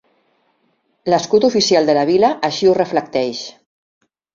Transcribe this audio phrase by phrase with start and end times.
[1.13, 3.49] L’escut oficial de la vila així ho reflecteix.